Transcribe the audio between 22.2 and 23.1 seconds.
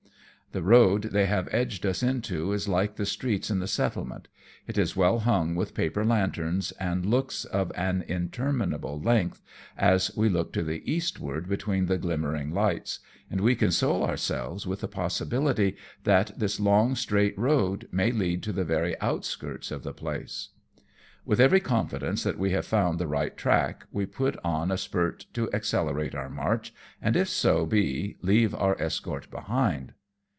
that we have found the